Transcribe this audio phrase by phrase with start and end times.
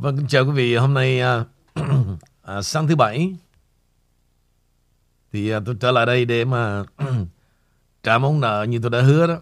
[0.00, 0.76] Vâng, kính chào quý vị.
[0.76, 1.44] Hôm nay à,
[2.42, 3.36] à, sáng thứ bảy
[5.32, 6.84] thì à, tôi trở lại đây để mà
[8.02, 9.40] trả món nợ như tôi đã hứa đó.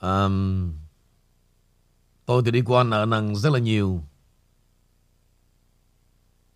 [0.00, 0.28] À,
[2.26, 4.04] tôi thì đi qua nợ nần rất là nhiều.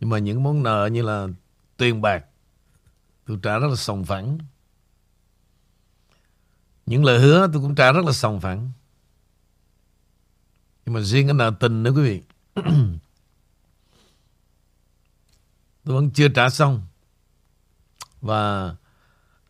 [0.00, 1.28] Nhưng mà những món nợ như là
[1.76, 2.24] tiền bạc
[3.26, 4.38] tôi trả rất là sòng phẳng.
[6.86, 8.70] Những lời hứa tôi cũng trả rất là sòng phẳng.
[10.88, 12.22] Nhưng mà riêng cái nợ tình nữa quý vị,
[15.84, 16.82] Tôi vẫn chưa trả xong.
[18.20, 18.74] Và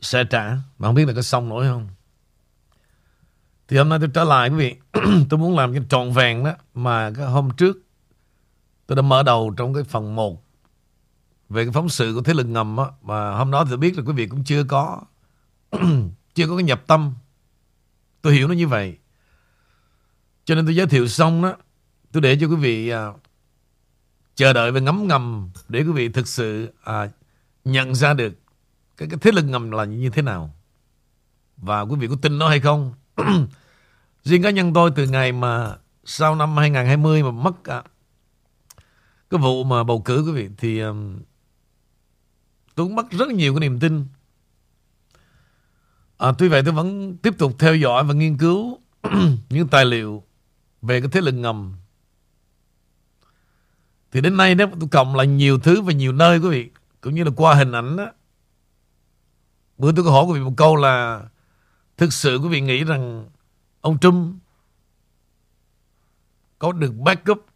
[0.01, 1.89] sẽ trả, Mà không biết là có xong nổi không.
[3.69, 4.77] Thì hôm nay tôi trở lại quý vị,
[5.31, 7.79] Tôi muốn làm cái trọn vẹn đó Mà cái hôm trước
[8.87, 10.43] Tôi đã mở đầu trong cái phần 1
[11.49, 12.85] Về cái phóng sự của thế lực ngầm á.
[13.03, 15.01] Mà hôm đó thì tôi biết là quý vị cũng chưa có
[16.35, 17.15] Chưa có cái nhập tâm.
[18.23, 18.99] Tôi hiểu nó như vậy
[20.49, 21.57] cho nên tôi giới thiệu xong đó
[22.13, 23.07] Tôi để cho quý vị à,
[24.35, 27.09] Chờ đợi và ngấm ngầm Để quý vị thực sự à,
[27.65, 28.35] Nhận ra được
[28.97, 30.55] cái, cái thế lực ngầm là như thế nào.
[31.57, 32.95] Và quý vị có tin nó hay không?
[34.25, 37.83] Riêng cá nhân tôi từ ngày mà Sau năm 2020 mà mất à,
[39.31, 40.91] Cái vụ mà bầu cử quý vị Thì à,
[42.75, 44.07] Tôi cũng mất rất nhiều cái niềm tin.
[46.19, 48.79] À, Tuy vậy tôi vẫn tiếp tục theo dõi và nghiên cứu
[49.51, 50.25] những tài liệu
[50.83, 51.77] về cái thế lực ngầm.
[54.13, 56.71] Thì đến nay nếu tôi cộng là nhiều thứ và nhiều nơi quý vị,
[57.01, 58.13] cũng như là qua hình ảnh đó
[59.79, 61.23] bữa tôi có hỏi quý vị một câu là
[61.97, 63.29] thực sự quý vị nghĩ rằng
[63.81, 64.37] ông Trump
[66.59, 67.47] có được backup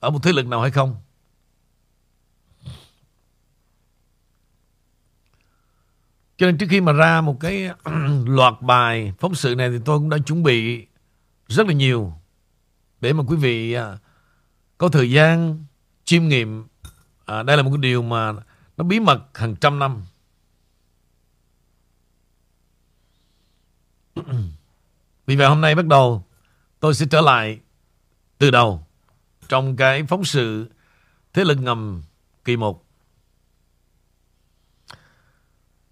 [0.00, 0.96] ở một thế lực nào hay không?
[6.36, 7.70] Cho nên trước khi mà ra một cái
[8.26, 10.86] loạt bài phóng sự này thì tôi cũng đã chuẩn bị
[11.48, 12.12] rất là nhiều
[13.00, 13.98] để mà quý vị à,
[14.78, 15.64] có thời gian
[16.04, 16.66] chiêm nghiệm
[17.24, 18.32] à, đây là một cái điều mà
[18.76, 20.02] nó bí mật hàng trăm năm.
[25.26, 26.24] Vì vậy hôm nay bắt đầu
[26.80, 27.60] tôi sẽ trở lại
[28.38, 28.86] từ đầu
[29.48, 30.66] trong cái phóng sự
[31.32, 32.02] thế lực ngầm
[32.44, 32.84] kỳ 1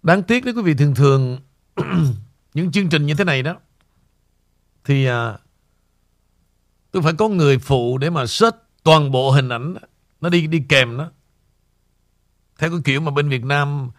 [0.03, 1.39] đáng tiếc đấy quý vị thường thường
[2.53, 3.55] những chương trình như thế này đó
[4.83, 5.37] thì à,
[6.91, 9.75] Tôi phải có người phụ để mà search toàn bộ hình ảnh
[10.21, 11.09] Nó đi đi kèm đó
[12.59, 13.89] Theo cái kiểu mà bên Việt Nam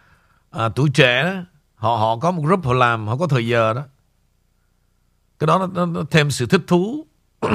[0.49, 1.41] à, Tuổi trẻ đó
[1.75, 3.83] Họ họ có một group họ làm Họ có thời giờ đó.
[5.39, 7.05] Cái đó nó, nó, nó thêm sự thích thú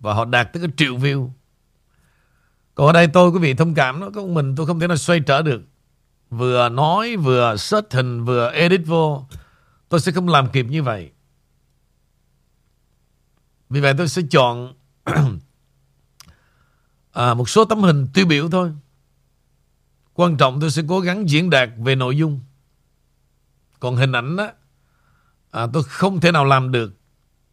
[0.00, 1.30] Và họ đạt tới cái triệu view.
[2.74, 4.96] Còn ở đây tôi quý vị thông cảm nó Có mình tôi không thể nào
[4.96, 5.62] xoay trở được.
[6.30, 9.26] Vừa nói vừa search hình Vừa edit vô
[9.88, 11.10] Tôi sẽ không làm kịp như vậy.
[13.70, 14.72] Vì vậy tôi sẽ chọn
[17.12, 18.72] à, một số tấm hình tiêu biểu thôi.
[20.14, 22.40] Quan trọng tôi sẽ cố gắng diễn đạt về nội dung.
[23.80, 24.50] Còn hình ảnh đó,
[25.50, 26.92] à, tôi không thể nào làm được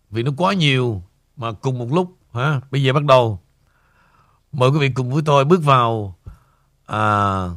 [0.09, 1.03] vì nó quá nhiều
[1.37, 2.17] mà cùng một lúc.
[2.33, 2.61] Ha?
[2.71, 3.41] Bây giờ bắt đầu.
[4.51, 6.17] Mời quý vị cùng với tôi bước vào
[6.85, 7.49] à,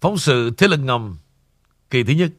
[0.00, 1.18] phóng sự Thế lực ngầm
[1.90, 2.32] kỳ thứ nhất.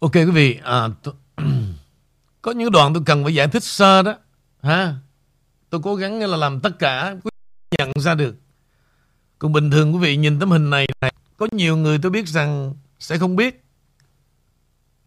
[0.00, 1.14] Ok quý vị, à, tôi,
[2.42, 4.14] có những đoạn tôi cần phải giải thích sơ đó.
[4.62, 4.94] ha
[5.70, 7.30] Tôi cố gắng là làm tất cả quý
[7.70, 8.36] vị nhận ra được.
[9.38, 12.28] Còn bình thường quý vị nhìn tấm hình này, này có nhiều người tôi biết
[12.28, 13.64] rằng sẽ không biết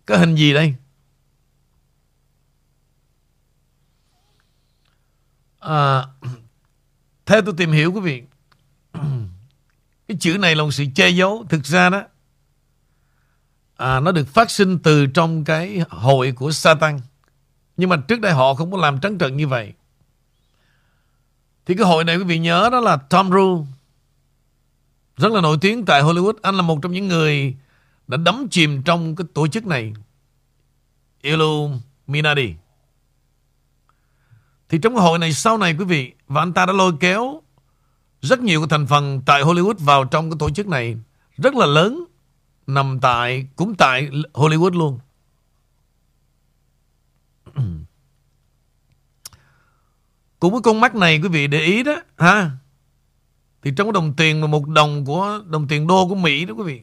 [0.08, 0.76] cái hình gì đây.
[5.59, 6.08] À,
[7.26, 8.23] theo tôi tìm hiểu quý vị,
[10.08, 11.46] cái chữ này là một sự che giấu.
[11.50, 12.03] Thực ra đó,
[13.78, 16.99] à, nó được phát sinh từ trong cái hội của Satan.
[17.78, 19.73] Nhưng mà trước đây họ không có làm trắng trợn như vậy.
[21.66, 23.72] Thì cái hội này quý vị nhớ đó là Tom Cruise.
[25.17, 26.34] Rất là nổi tiếng tại Hollywood.
[26.41, 27.55] Anh là một trong những người
[28.08, 29.93] đã đắm chìm trong cái tổ chức này.
[31.22, 32.53] Illuminati.
[34.69, 37.41] Thì trong cái hội này sau này quý vị và anh ta đã lôi kéo
[38.22, 40.97] rất nhiều cái thành phần tại Hollywood vào trong cái tổ chức này
[41.37, 42.03] rất là lớn
[42.68, 45.00] nằm tại, cũng tại Hollywood luôn.
[50.40, 52.52] Cũng cái con mắt này quý vị để ý đó, ha.
[53.62, 56.54] Thì trong cái đồng tiền mà một đồng của, đồng tiền đô của Mỹ đó
[56.54, 56.82] quý vị.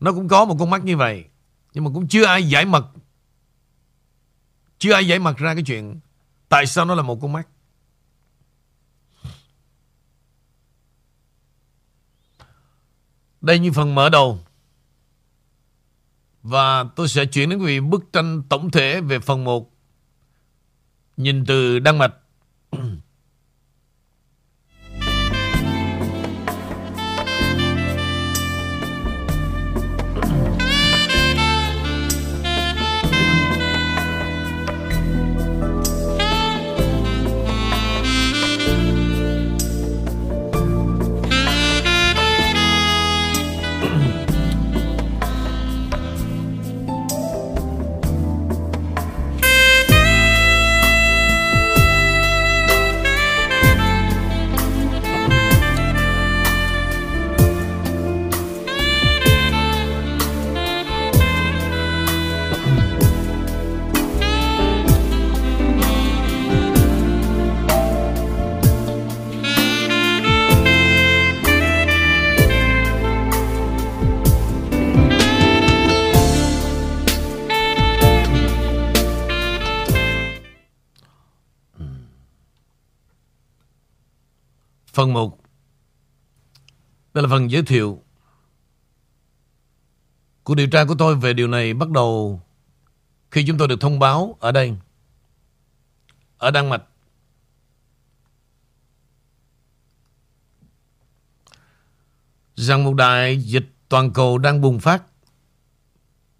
[0.00, 1.24] Nó cũng có một con mắt như vậy.
[1.74, 2.86] Nhưng mà cũng chưa ai giải mật.
[4.78, 6.00] Chưa ai giải mật ra cái chuyện
[6.48, 7.48] tại sao nó là một con mắt.
[13.40, 14.38] Đây như phần mở đầu.
[16.42, 19.72] Và tôi sẽ chuyển đến quý vị bức tranh tổng thể về phần 1
[21.16, 22.14] Nhìn từ Đan Mạch.
[87.16, 88.02] Đây là phần giới thiệu
[90.44, 92.42] Cuộc điều tra của tôi về điều này bắt đầu
[93.30, 94.76] khi chúng tôi được thông báo ở đây,
[96.38, 96.82] ở Đan Mạch.
[102.54, 105.02] Rằng một đại dịch toàn cầu đang bùng phát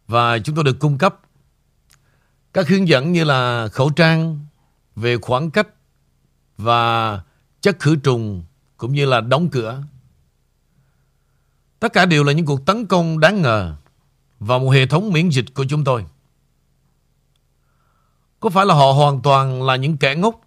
[0.07, 1.21] và chúng tôi được cung cấp
[2.53, 4.47] các hướng dẫn như là khẩu trang
[4.97, 5.69] về khoảng cách
[6.57, 7.21] và
[7.61, 8.45] chất khử trùng
[8.77, 9.83] cũng như là đóng cửa.
[11.81, 13.77] Tất cả đều là những cuộc tấn công đáng ngờ
[14.39, 16.05] vào một hệ thống miễn dịch của chúng tôi.
[18.41, 20.41] Có phải là họ hoàn toàn là những kẻ ngốc?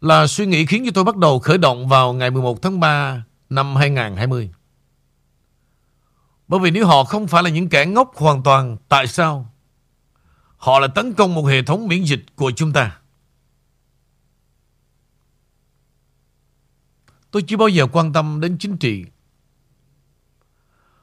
[0.00, 3.24] Là suy nghĩ khiến cho tôi bắt đầu khởi động vào ngày 11 tháng 3
[3.50, 4.50] năm 2020.
[6.48, 9.52] Bởi vì nếu họ không phải là những kẻ ngốc hoàn toàn, tại sao?
[10.56, 12.98] Họ lại tấn công một hệ thống miễn dịch của chúng ta.
[17.30, 19.04] Tôi chưa bao giờ quan tâm đến chính trị.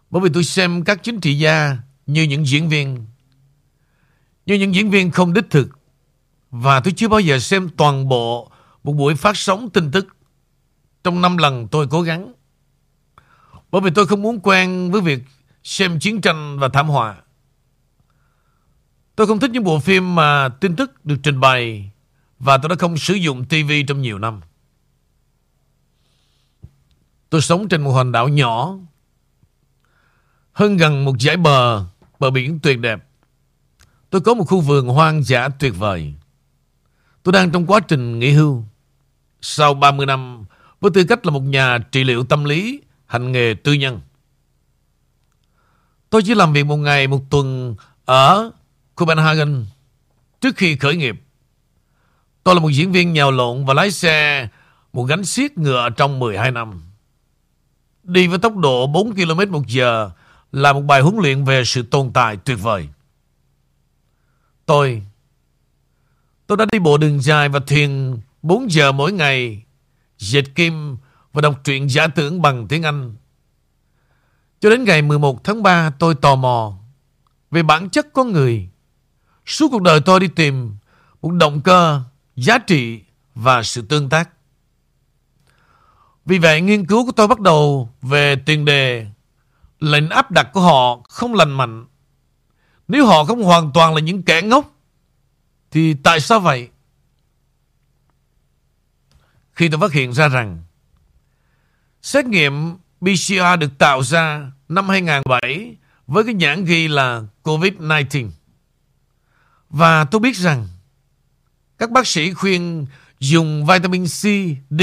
[0.10, 3.06] Bởi vì tôi xem các chính trị gia như những diễn viên.
[4.46, 5.70] Như những diễn viên không đích thực.
[6.52, 8.52] Và tôi chưa bao giờ xem toàn bộ
[8.84, 10.08] một buổi phát sóng tin tức
[11.04, 12.34] trong năm lần tôi cố gắng.
[13.72, 15.24] Bởi vì tôi không muốn quen với việc
[15.64, 17.18] xem chiến tranh và thảm họa.
[19.16, 21.92] Tôi không thích những bộ phim mà tin tức được trình bày
[22.40, 24.42] và tôi đã không sử dụng TV trong nhiều năm.
[27.30, 28.78] Tôi sống trên một hòn đảo nhỏ
[30.58, 31.86] hơn gần một dải bờ,
[32.20, 33.00] bờ biển tuyệt đẹp.
[34.10, 36.14] Tôi có một khu vườn hoang dã tuyệt vời.
[37.24, 38.64] Tôi đang trong quá trình nghỉ hưu.
[39.42, 40.46] Sau 30 năm,
[40.82, 44.00] với tư cách là một nhà trị liệu tâm lý, hành nghề tư nhân.
[46.10, 47.76] Tôi chỉ làm việc một ngày một tuần
[48.06, 48.52] ở
[48.96, 49.66] Copenhagen
[50.42, 51.16] trước khi khởi nghiệp.
[52.44, 54.48] Tôi là một diễn viên nhào lộn và lái xe
[54.94, 56.82] một gánh xiết ngựa trong 12 năm.
[58.04, 60.12] Đi với tốc độ 4 km một giờ
[60.52, 62.90] là một bài huấn luyện về sự tồn tại tuyệt vời.
[64.66, 65.04] Tôi
[66.48, 69.64] Tôi đã đi bộ đường dài và thuyền 4 giờ mỗi ngày
[70.18, 70.98] Dệt kim
[71.34, 73.16] và đọc truyện giả tưởng bằng tiếng Anh.
[74.60, 76.78] Cho đến ngày 11 tháng 3 tôi tò mò
[77.52, 78.70] Về bản chất con người.
[79.46, 80.76] Suốt cuộc đời tôi đi tìm
[81.22, 82.02] Một động cơ,
[82.36, 83.02] giá trị
[83.36, 84.30] và sự tương tác.
[86.26, 89.08] Vì vậy nghiên cứu của tôi bắt đầu về tiền đề
[89.80, 91.86] lệnh áp đặt của họ không lành mạnh.
[92.88, 94.76] Nếu họ không hoàn toàn là những kẻ ngốc
[95.72, 96.70] thì tại sao vậy?
[99.54, 100.64] Khi tôi phát hiện ra rằng
[102.02, 105.76] xét nghiệm PCR được tạo ra năm 2007
[106.08, 108.30] với cái nhãn ghi là COVID-19.
[109.70, 110.68] Và tôi biết rằng
[111.78, 112.86] các bác sĩ khuyên
[113.20, 114.22] dùng vitamin C,
[114.70, 114.82] D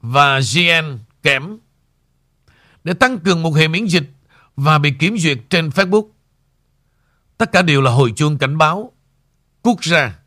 [0.00, 1.58] và GN kém
[2.84, 4.10] để tăng cường một hệ miễn dịch
[4.56, 6.08] và bị kiểm duyệt trên Facebook.
[7.38, 8.92] Tất cả đều là hồi chuông cảnh báo
[9.62, 10.18] quốc gia.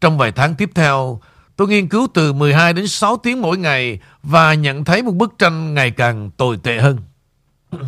[0.00, 1.20] Trong vài tháng tiếp theo,
[1.56, 5.34] tôi nghiên cứu từ 12 đến 6 tiếng mỗi ngày và nhận thấy một bức
[5.38, 6.98] tranh ngày càng tồi tệ hơn.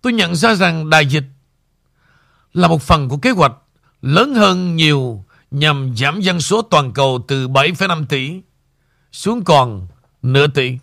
[0.00, 1.24] tôi nhận ra rằng đại dịch
[2.52, 3.52] là một phần của kế hoạch
[4.02, 5.24] lớn hơn nhiều
[5.54, 8.40] nhằm giảm dân số toàn cầu từ 7,5 tỷ
[9.12, 9.86] xuống còn
[10.22, 10.78] nửa tỷ.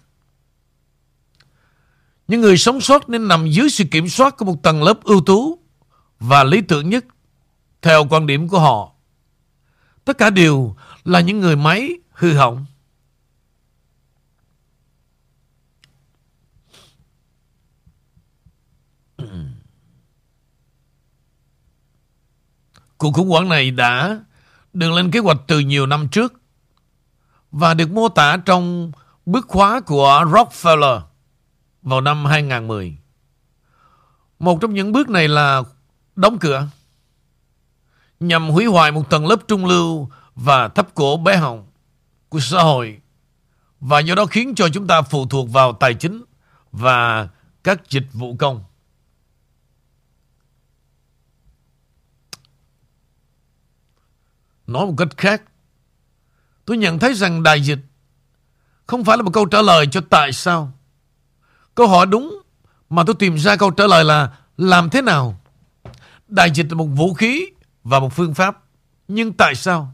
[2.27, 5.21] Những người sống sót nên nằm dưới sự kiểm soát của một tầng lớp ưu
[5.25, 5.59] tú
[6.19, 7.05] và lý tưởng nhất
[7.81, 8.91] theo quan điểm của họ.
[10.05, 12.65] Tất cả đều là những người máy hư hỏng.
[22.97, 24.19] Cuộc khủng hoảng này đã
[24.73, 26.33] được lên kế hoạch từ nhiều năm trước
[27.51, 28.91] và được mô tả trong
[29.25, 31.01] bức khóa của Rockefeller
[31.81, 32.97] vào năm 2010.
[34.39, 35.63] Một trong những bước này là
[36.15, 36.67] đóng cửa,
[38.19, 41.67] nhằm hủy hoại một tầng lớp trung lưu và thấp cổ bé họng
[42.29, 43.01] của xã hội,
[43.79, 46.23] và do đó khiến cho chúng ta phụ thuộc vào tài chính
[46.71, 47.27] và
[47.63, 48.63] các dịch vụ công.
[54.71, 55.43] Nói một cách khác,
[56.65, 57.79] tôi nhận thấy rằng đại dịch
[58.87, 60.71] không phải là một câu trả lời cho tại sao.
[61.75, 62.41] Câu hỏi đúng
[62.89, 65.41] mà tôi tìm ra câu trả lời là làm thế nào.
[66.27, 67.45] Đại dịch là một vũ khí
[67.83, 68.57] và một phương pháp.
[69.07, 69.93] Nhưng tại sao?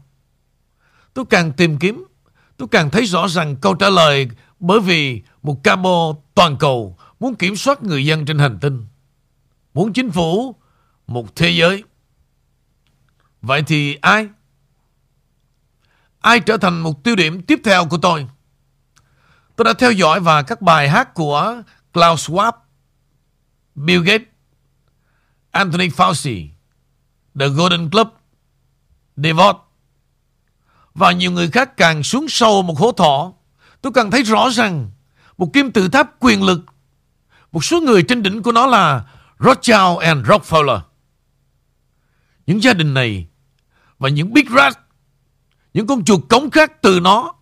[1.14, 2.04] Tôi càng tìm kiếm,
[2.56, 4.28] tôi càng thấy rõ rằng câu trả lời
[4.60, 8.86] bởi vì một camo toàn cầu muốn kiểm soát người dân trên hành tinh.
[9.74, 10.56] Muốn chính phủ
[11.06, 11.84] một thế giới.
[13.42, 14.28] Vậy thì ai?
[16.20, 18.26] Ai trở thành một tiêu điểm tiếp theo của tôi?
[19.56, 22.52] Tôi đã theo dõi và các bài hát của Klaus Schwab,
[23.74, 24.28] Bill Gates,
[25.50, 26.48] Anthony Fauci,
[27.40, 28.08] The Golden Club,
[29.16, 29.56] DeVos
[30.94, 33.32] và nhiều người khác càng xuống sâu một hố thỏ.
[33.82, 34.90] Tôi càng thấy rõ rằng
[35.38, 36.60] một kim tự tháp quyền lực,
[37.52, 39.04] một số người trên đỉnh của nó là
[39.38, 40.80] Rothschild and Rockefeller.
[42.46, 43.26] Những gia đình này
[43.98, 44.78] và những Big Rat,
[45.74, 47.34] những con chuột cống khác từ nó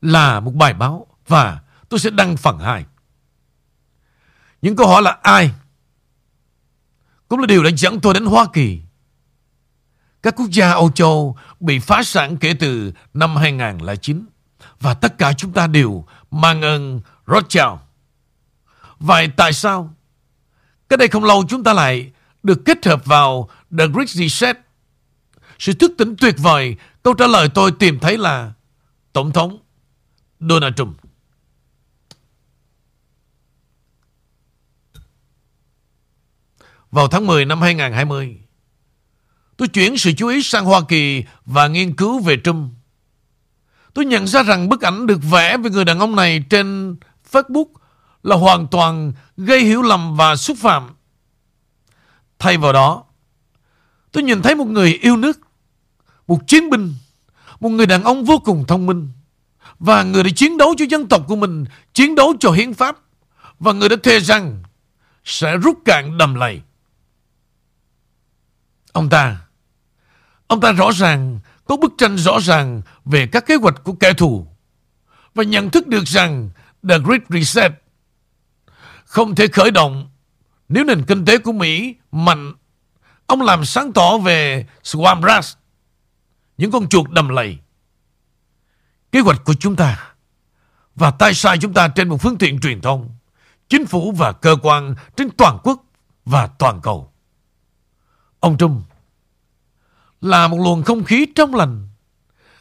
[0.00, 2.84] là một bài báo và tôi sẽ đăng phần 2.
[4.62, 5.50] Những câu hỏi là ai?
[7.28, 8.80] Cũng là điều đã dẫn tôi đến Hoa Kỳ.
[10.22, 14.26] Các quốc gia Âu Châu bị phá sản kể từ năm 2009.
[14.80, 17.78] Và tất cả chúng ta đều mang ơn Rothschild.
[18.98, 19.94] Vậy tại sao?
[20.88, 22.12] Cái đây không lâu chúng ta lại
[22.42, 24.58] được kết hợp vào The Great Reset.
[25.58, 28.52] Sự thức tỉnh tuyệt vời, câu trả lời tôi tìm thấy là
[29.12, 29.58] Tổng thống
[30.40, 30.96] Donald Trump.
[36.90, 38.38] Vào tháng 10 năm 2020,
[39.56, 42.72] tôi chuyển sự chú ý sang Hoa Kỳ và nghiên cứu về Trump.
[43.94, 46.96] Tôi nhận ra rằng bức ảnh được vẽ về người đàn ông này trên
[47.30, 47.66] Facebook
[48.22, 50.90] là hoàn toàn gây hiểu lầm và xúc phạm.
[52.38, 53.04] Thay vào đó,
[54.12, 55.38] tôi nhìn thấy một người yêu nước,
[56.26, 56.94] một chiến binh,
[57.60, 59.08] một người đàn ông vô cùng thông minh
[59.78, 62.96] và người đã chiến đấu cho dân tộc của mình, chiến đấu cho hiến pháp
[63.60, 64.62] và người đã thề rằng
[65.24, 66.60] sẽ rút cạn đầm lầy.
[68.92, 69.36] Ông ta
[70.46, 74.12] Ông ta rõ ràng có bức tranh rõ ràng về các kế hoạch của kẻ
[74.12, 74.46] thù
[75.34, 76.50] và nhận thức được rằng
[76.88, 77.72] The Great Reset
[79.04, 80.10] không thể khởi động
[80.68, 82.52] nếu nền kinh tế của Mỹ mạnh.
[83.26, 85.44] Ông làm sáng tỏ về Swamp Rat,
[86.58, 87.58] những con chuột đầm lầy.
[89.12, 90.14] Kế hoạch của chúng ta
[90.94, 93.10] và tay sai chúng ta trên một phương tiện truyền thông,
[93.68, 95.84] chính phủ và cơ quan trên toàn quốc
[96.24, 97.12] và toàn cầu.
[98.40, 98.82] Ông Trung
[100.20, 101.88] là một luồng không khí trong lành.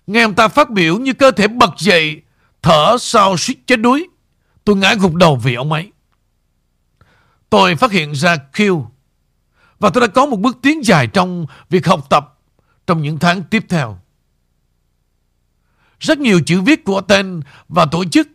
[0.08, 2.22] Nghe ông ta phát biểu như cơ thể bật dậy,
[2.62, 4.08] thở sau suýt chết đuối.
[4.64, 5.92] Tôi ngã gục đầu vì ông ấy.
[7.50, 8.86] Tôi phát hiện ra Q
[9.80, 12.33] và tôi đã có một bước tiến dài trong việc học tập
[12.88, 14.00] trong những tháng tiếp theo.
[16.00, 18.28] Rất nhiều chữ viết của tên và tổ chức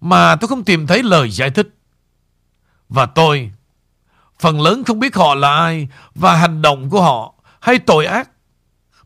[0.00, 1.74] mà tôi không tìm thấy lời giải thích.
[2.88, 3.52] Và tôi,
[4.38, 8.30] phần lớn không biết họ là ai và hành động của họ hay tội ác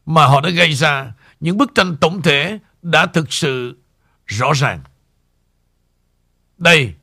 [0.06, 3.78] mà họ đã gây ra, những bức tranh tổng thể đã thực sự
[4.26, 4.80] rõ ràng.
[6.58, 6.94] Đây,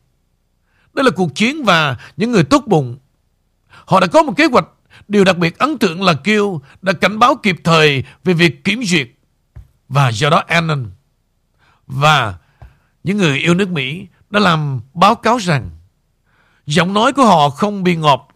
[0.94, 2.98] đây là cuộc chiến và những người tốt bụng.
[3.68, 4.66] Họ đã có một kế hoạch.
[5.08, 8.84] Điều đặc biệt ấn tượng là Kiêu đã cảnh báo kịp thời về việc kiểm
[8.84, 9.08] duyệt.
[9.90, 10.92] Và do đó Annan
[11.88, 12.36] và
[13.04, 15.70] những người yêu nước Mỹ đã làm báo cáo rằng
[16.66, 18.30] giọng nói của họ không bị ngọt.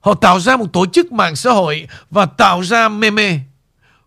[0.00, 3.38] Họ tạo ra một tổ chức mạng xã hội và tạo ra meme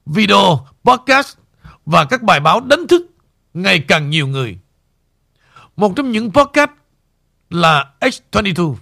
[0.05, 1.37] video, podcast
[1.85, 3.01] và các bài báo đánh thức
[3.53, 4.57] ngày càng nhiều người.
[5.75, 6.71] Một trong những podcast
[7.49, 8.75] là X22.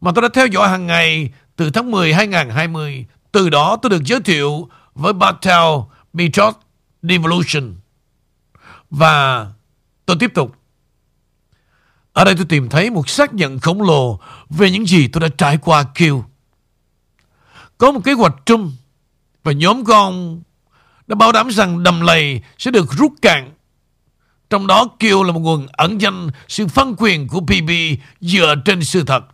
[0.00, 3.06] mà tôi đã theo dõi hàng ngày từ tháng 10 2020.
[3.32, 5.62] Từ đó tôi được giới thiệu với Bartel
[6.12, 6.54] Method
[7.02, 7.74] Devolution.
[8.90, 9.46] Và
[10.06, 10.56] tôi tiếp tục.
[12.12, 14.20] Ở đây tôi tìm thấy một xác nhận khổng lồ
[14.50, 16.24] về những gì tôi đã trải qua kêu.
[17.78, 18.72] Có một kế hoạch chung
[19.44, 20.42] và nhóm con
[21.06, 23.50] đã bảo đảm rằng đầm lầy sẽ được rút cạn.
[24.50, 27.70] Trong đó kêu là một nguồn ẩn danh sự phân quyền của PB
[28.20, 29.24] dựa trên sự thật.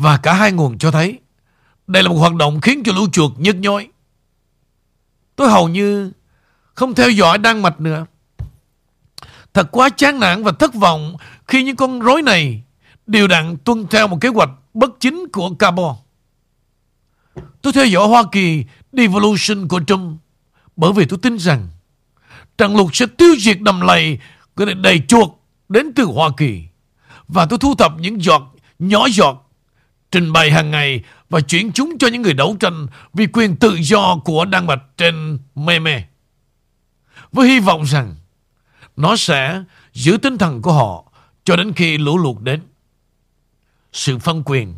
[0.00, 1.18] Và cả hai nguồn cho thấy
[1.86, 3.88] đây là một hoạt động khiến cho lũ chuột nhức nhối.
[5.36, 6.12] Tôi hầu như
[6.74, 8.06] không theo dõi Đan Mạch nữa.
[9.54, 11.16] Thật quá chán nản và thất vọng
[11.46, 12.62] khi những con rối này
[13.06, 15.96] đều đặn tuân theo một kế hoạch bất chính của Cabo.
[17.62, 20.20] Tôi theo dõi Hoa Kỳ Devolution của Trump
[20.76, 21.68] bởi vì tôi tin rằng
[22.58, 24.18] Trần Lục sẽ tiêu diệt đầm lầy
[24.54, 25.30] của đầy chuột
[25.68, 26.64] đến từ Hoa Kỳ.
[27.28, 29.49] Và tôi thu thập những giọt, nhỏ giọt,
[30.10, 33.78] trình bày hàng ngày và chuyển chúng cho những người đấu tranh vì quyền tự
[33.82, 36.08] do của Đan Mạch trên Meme.
[37.32, 38.16] Với hy vọng rằng
[38.96, 39.62] nó sẽ
[39.92, 41.12] giữ tinh thần của họ
[41.44, 42.60] cho đến khi lũ lụt đến.
[43.92, 44.74] Sự phân quyền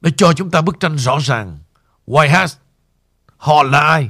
[0.00, 1.58] đã cho chúng ta bức tranh rõ ràng.
[2.06, 2.58] White House,
[3.36, 4.08] họ là ai?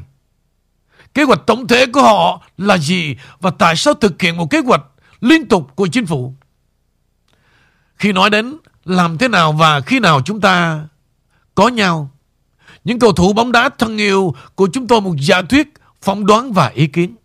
[1.14, 4.58] Kế hoạch tổng thể của họ là gì và tại sao thực hiện một kế
[4.58, 4.82] hoạch
[5.20, 6.34] liên tục của chính phủ?
[7.96, 8.56] Khi nói đến
[8.86, 10.86] làm thế nào và khi nào chúng ta
[11.54, 12.10] có nhau,
[12.84, 16.52] những cầu thủ bóng đá thân yêu của chúng tôi một giả thuyết, phỏng đoán
[16.52, 17.16] và ý kiến.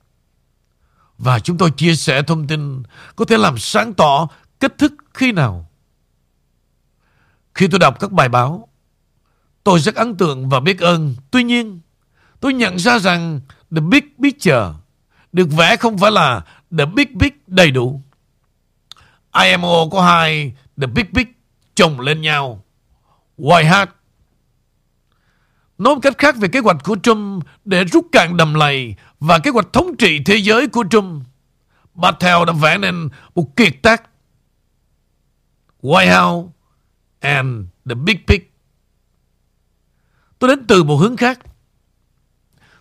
[1.17, 2.83] Và chúng tôi chia sẻ thông tin
[3.15, 4.27] có thể làm sáng tỏ
[4.59, 5.69] kết thức khi nào.
[7.55, 8.67] Khi tôi đọc các bài báo,
[9.63, 11.15] tôi rất ấn tượng và biết ơn.
[11.31, 11.79] Tuy nhiên,
[12.39, 13.41] tôi nhận ra rằng
[13.75, 14.65] The Big Picture
[15.33, 16.41] được vẽ không phải là
[16.77, 18.01] The Big Big đầy đủ.
[19.43, 21.25] IMO có hai The Big Big
[21.75, 22.63] chồng lên nhau.
[23.37, 23.89] White Hat
[25.77, 29.39] Nói một cách khác về kế hoạch của Trump để rút cạn đầm lầy và
[29.39, 31.23] kế hoạch thống trị thế giới của Trump,
[32.01, 34.03] Patel đã vẽ nên một kiệt tác
[35.81, 36.49] White House
[37.19, 38.41] and the Big Pig.
[40.39, 41.39] Tôi đến từ một hướng khác.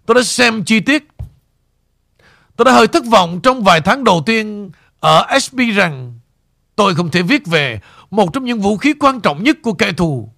[0.07, 1.09] Tôi đã xem chi tiết.
[2.57, 6.19] Tôi đã hơi thất vọng trong vài tháng đầu tiên ở SB rằng
[6.77, 9.93] tôi không thể viết về một trong những vũ khí quan trọng nhất của kẻ
[9.93, 10.33] thù,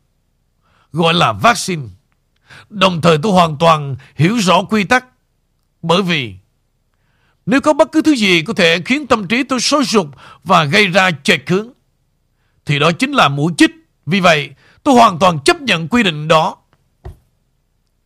[0.93, 1.83] gọi là vaccine.
[2.71, 5.05] Đồng thời tôi hoàn toàn hiểu rõ quy tắc.
[5.83, 6.35] Bởi vì
[7.47, 10.07] nếu có bất cứ thứ gì có thể khiến tâm trí tôi sôi sục
[10.45, 11.69] và gây ra chệch hướng,
[12.67, 13.71] thì đó chính là mũi chích.
[14.07, 14.51] Vì vậy,
[14.83, 16.57] tôi hoàn toàn chấp nhận quy định đó.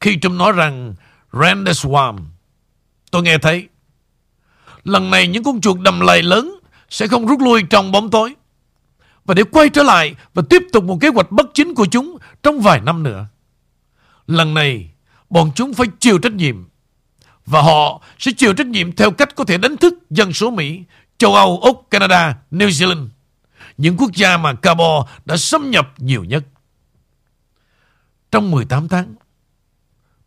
[0.00, 0.94] Khi Trump nói rằng
[1.32, 2.18] Randeswam,
[3.10, 3.68] tôi nghe thấy
[4.84, 8.34] lần này những con chuột đầm lầy lớn sẽ không rút lui trong bóng tối
[9.26, 12.18] và để quay trở lại và tiếp tục một kế hoạch bất chính của chúng
[12.42, 13.26] trong vài năm nữa.
[14.26, 14.90] Lần này,
[15.30, 16.64] bọn chúng phải chịu trách nhiệm.
[17.46, 20.82] Và họ sẽ chịu trách nhiệm theo cách có thể đánh thức dân số Mỹ,
[21.18, 23.08] châu Âu, Úc, Canada, New Zealand.
[23.76, 26.44] Những quốc gia mà Cabo đã xâm nhập nhiều nhất.
[28.30, 29.14] Trong 18 tháng,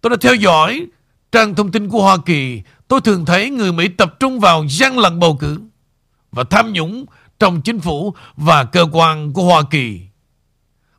[0.01, 0.85] tôi đã theo dõi
[1.31, 2.61] trang thông tin của Hoa Kỳ.
[2.87, 5.59] Tôi thường thấy người Mỹ tập trung vào gian lận bầu cử
[6.31, 7.05] và tham nhũng
[7.39, 10.01] trong chính phủ và cơ quan của Hoa Kỳ.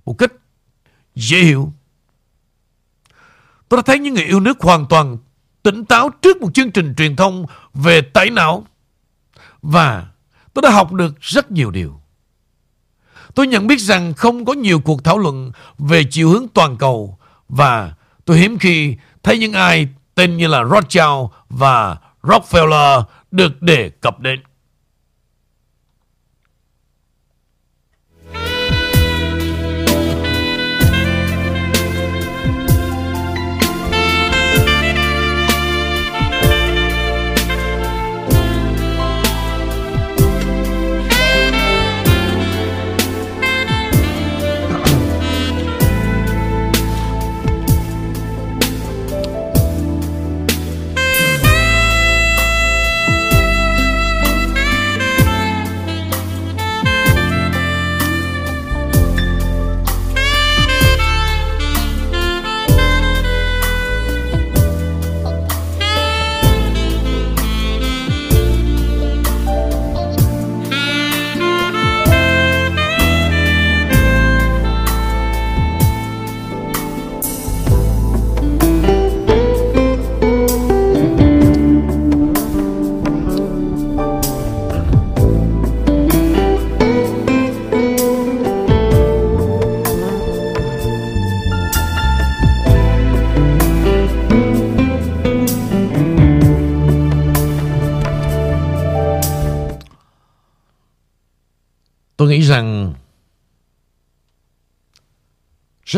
[0.05, 0.33] Một cách
[1.14, 1.72] dễ hiểu.
[3.68, 5.18] Tôi đã thấy những người yêu nước hoàn toàn
[5.62, 8.66] tỉnh táo trước một chương trình truyền thông về tẩy não.
[9.62, 10.07] Và
[10.55, 12.00] tôi đã học được rất nhiều điều.
[13.35, 17.18] Tôi nhận biết rằng không có nhiều cuộc thảo luận về chiều hướng toàn cầu
[17.48, 23.88] và tôi hiếm khi thấy những ai tên như là Rothschild và Rockefeller được đề
[23.88, 24.40] cập đến.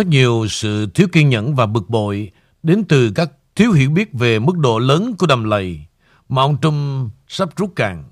[0.02, 4.12] Rất nhiều sự thiếu kiên nhẫn và bực bội đến từ các thiếu hiểu biết
[4.12, 5.80] về mức độ lớn của đầm lầy
[6.28, 8.04] mà ông Trump sắp rút cạn.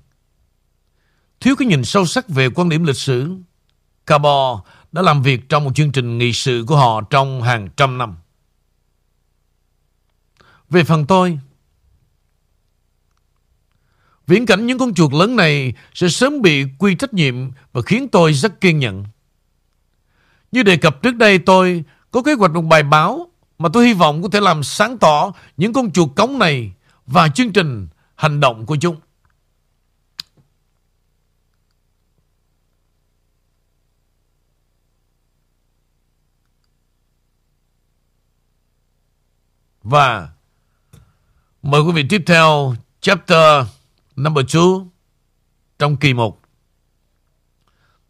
[1.39, 3.35] Thiếu cái nhìn sâu sắc về quan điểm lịch sử,
[4.05, 7.97] Cabo đã làm việc trong một chương trình nghị sự của họ trong hàng trăm
[7.97, 8.15] năm.
[10.69, 11.39] Về phần tôi,
[14.27, 17.35] viễn cảnh những con chuột lớn này sẽ sớm bị quy trách nhiệm
[17.73, 19.05] và khiến tôi rất kiên nhẫn.
[20.51, 23.93] Như đề cập trước đây, tôi có kế hoạch một bài báo mà tôi hy
[23.93, 26.73] vọng có thể làm sáng tỏ những con chuột cống này
[27.05, 28.95] và chương trình hành động của chúng.
[39.83, 40.29] Và
[41.61, 43.65] mời quý vị tiếp theo chapter
[44.15, 44.63] number 2
[45.79, 46.41] trong kỳ 1.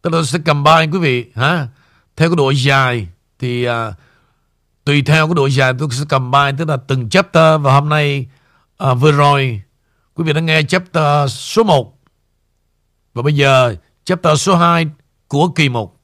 [0.01, 1.67] Tôi sẽ cầm combine quý vị, ha
[2.15, 3.07] theo cái độ dài
[3.39, 3.93] thì à,
[4.85, 7.61] tùy theo cái độ dài tôi sẽ cầm bài tức là từng chapter.
[7.61, 8.27] Và hôm nay
[8.77, 9.61] à, vừa rồi
[10.15, 11.99] quý vị đã nghe chapter số 1
[13.13, 14.87] và bây giờ chapter số 2
[15.27, 16.00] của kỳ 1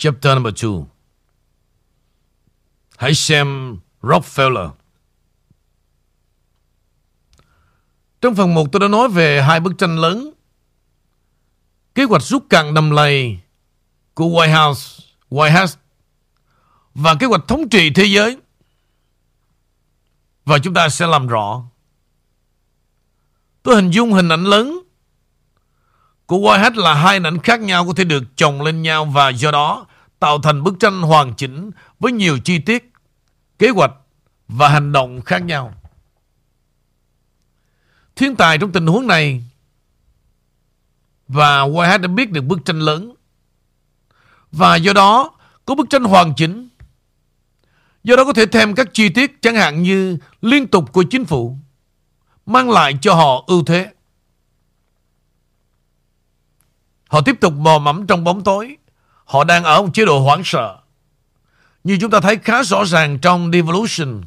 [0.00, 0.70] chapter number 2
[2.96, 4.70] Hãy xem Rockefeller
[8.20, 10.30] Trong phần 1 tôi đã nói về hai bức tranh lớn
[11.94, 13.40] Kế hoạch rút cạn đầm lầy
[14.14, 15.78] của White House, White House
[16.94, 18.36] và kế hoạch thống trị thế giới.
[20.44, 21.62] Và chúng ta sẽ làm rõ.
[23.62, 24.80] Tôi hình dung hình ảnh lớn
[26.26, 29.28] của White House là hai ảnh khác nhau có thể được chồng lên nhau và
[29.28, 29.86] do đó
[30.20, 32.92] tạo thành bức tranh hoàn chỉnh với nhiều chi tiết,
[33.58, 33.92] kế hoạch
[34.48, 35.74] và hành động khác nhau.
[38.16, 39.44] Thiên tài trong tình huống này
[41.28, 43.14] và Whitehead đã biết được bức tranh lớn
[44.52, 45.30] và do đó
[45.66, 46.68] có bức tranh hoàn chỉnh.
[48.04, 51.24] Do đó có thể thêm các chi tiết chẳng hạn như liên tục của chính
[51.24, 51.56] phủ
[52.46, 53.92] mang lại cho họ ưu thế.
[57.08, 58.76] Họ tiếp tục mò mẫm trong bóng tối.
[59.30, 60.76] Họ đang ở một chế độ hoảng sợ.
[61.84, 64.22] Như chúng ta thấy khá rõ ràng trong Devolution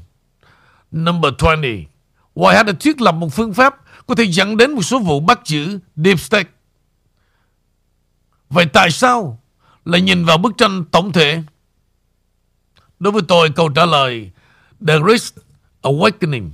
[0.92, 1.88] number 20.
[2.36, 3.76] Whitehead đã thiết lập một phương pháp
[4.08, 6.50] có thể dẫn đến một số vụ bắt giữ Deep State.
[8.50, 9.40] Vậy tại sao
[9.86, 11.44] lại nhìn vào bức tranh tổng thể?
[13.00, 14.32] Đối với tôi, câu trả lời
[14.88, 15.22] The Great
[15.82, 16.50] Awakening.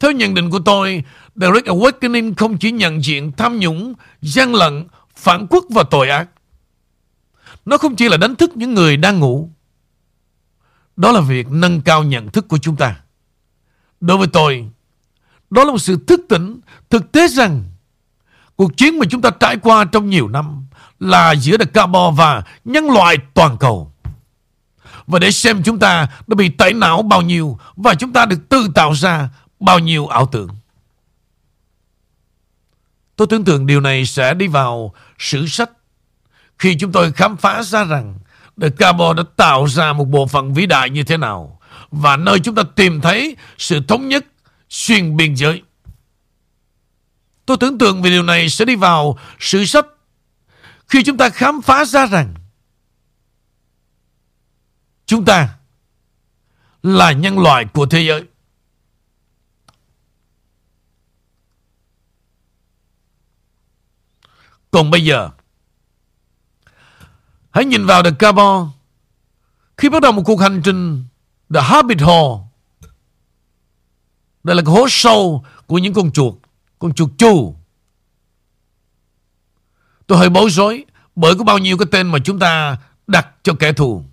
[0.00, 1.04] Theo nhận định của tôi,
[1.40, 6.08] The Great Awakening không chỉ nhận diện tham nhũng, gian lận phản quốc và tội
[6.08, 6.28] ác.
[7.64, 9.50] Nó không chỉ là đánh thức những người đang ngủ.
[10.96, 13.00] Đó là việc nâng cao nhận thức của chúng ta.
[14.00, 14.70] Đối với tôi,
[15.50, 17.64] đó là một sự thức tỉnh thực tế rằng
[18.56, 20.66] cuộc chiến mà chúng ta trải qua trong nhiều năm
[21.00, 23.92] là giữa The Cabo và nhân loại toàn cầu.
[25.06, 28.48] Và để xem chúng ta đã bị tẩy não bao nhiêu và chúng ta được
[28.48, 29.28] tự tạo ra
[29.60, 30.48] bao nhiêu ảo tưởng.
[33.16, 35.70] Tôi tưởng tượng điều này sẽ đi vào sử sách
[36.58, 38.18] khi chúng tôi khám phá ra rằng
[38.60, 41.60] The Cabo đã tạo ra một bộ phận vĩ đại như thế nào
[41.90, 44.24] và nơi chúng ta tìm thấy sự thống nhất
[44.68, 45.62] xuyên biên giới.
[47.46, 49.86] Tôi tưởng tượng về điều này sẽ đi vào sử sách
[50.88, 52.34] khi chúng ta khám phá ra rằng
[55.06, 55.58] chúng ta
[56.82, 58.24] là nhân loại của thế giới.
[64.70, 65.30] Còn bây giờ
[67.52, 68.70] Hãy nhìn vào The Carbon
[69.76, 71.04] Khi bắt đầu một cuộc hành trình
[71.54, 72.32] The Hobbit Hall.
[74.44, 76.34] Đây là cái hố sâu Của những con chuột
[76.78, 77.56] Con chuột chu.
[80.06, 80.84] Tôi hơi bối rối
[81.14, 84.04] Bởi có bao nhiêu cái tên mà chúng ta Đặt cho kẻ thù.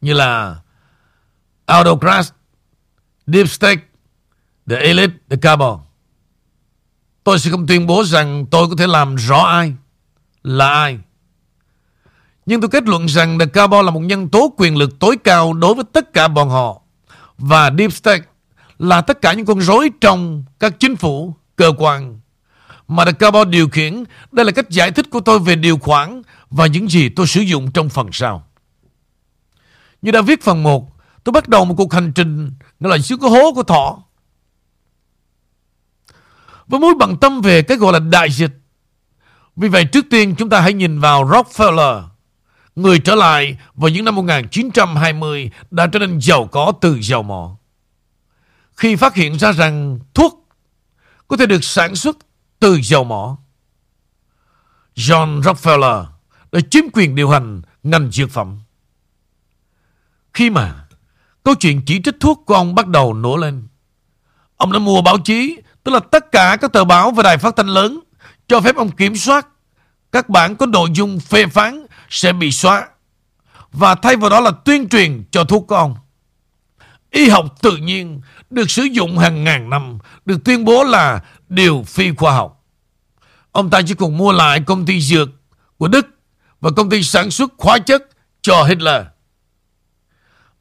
[0.00, 0.60] Như là
[1.66, 2.26] Autocrat,
[3.26, 3.80] Deep State,
[4.70, 5.80] The Elite, The carbon.
[7.24, 9.74] Tôi sẽ không tuyên bố rằng tôi có thể làm rõ ai
[10.42, 10.98] là ai.
[12.46, 15.52] Nhưng tôi kết luận rằng The Cabal là một nhân tố quyền lực tối cao
[15.52, 16.80] đối với tất cả bọn họ.
[17.38, 18.22] Và Deep State
[18.78, 22.20] là tất cả những con rối trong các chính phủ, cơ quan
[22.88, 24.04] mà The Cabal điều khiển.
[24.32, 27.40] Đây là cách giải thích của tôi về điều khoản và những gì tôi sử
[27.40, 28.46] dụng trong phần sau.
[30.02, 30.92] Như đã viết phần 1,
[31.24, 33.98] tôi bắt đầu một cuộc hành trình gọi là xứ có hố của thọ.
[36.70, 38.52] Với mối bận tâm về cái gọi là đại dịch.
[39.56, 42.02] Vì vậy trước tiên chúng ta hãy nhìn vào Rockefeller,
[42.76, 47.56] người trở lại vào những năm 1920 đã trở nên giàu có từ dầu mỏ.
[48.76, 50.48] Khi phát hiện ra rằng thuốc
[51.28, 52.16] có thể được sản xuất
[52.60, 53.38] từ dầu mỏ.
[54.96, 56.04] John Rockefeller
[56.52, 58.58] đã chiếm quyền điều hành ngành dược phẩm.
[60.34, 60.86] Khi mà
[61.42, 63.68] câu chuyện chỉ trích thuốc của ông bắt đầu nổ lên,
[64.56, 67.56] ông đã mua báo chí, tức là tất cả các tờ báo và đài phát
[67.56, 68.00] thanh lớn,
[68.48, 69.46] cho phép ông kiểm soát
[70.12, 72.88] các bản có nội dung phê phán sẽ bị xóa.
[73.72, 75.96] Và thay vào đó là tuyên truyền cho thuốc của ông.
[77.10, 81.84] Y học tự nhiên được sử dụng hàng ngàn năm, được tuyên bố là điều
[81.86, 82.64] phi khoa học.
[83.52, 85.28] Ông ta chỉ còn mua lại công ty dược
[85.76, 86.06] của Đức
[86.60, 88.02] và công ty sản xuất hóa chất
[88.42, 89.02] cho Hitler.